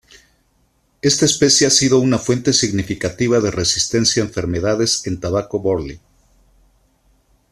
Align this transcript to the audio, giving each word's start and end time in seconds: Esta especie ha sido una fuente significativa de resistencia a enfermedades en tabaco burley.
Esta 1.03 1.25
especie 1.25 1.67
ha 1.67 1.69
sido 1.69 1.99
una 1.99 2.17
fuente 2.17 2.53
significativa 2.53 3.39
de 3.39 3.51
resistencia 3.51 4.23
a 4.23 4.25
enfermedades 4.25 5.05
en 5.05 5.19
tabaco 5.19 5.59
burley. 5.59 6.01